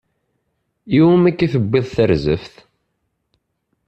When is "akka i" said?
1.29-1.51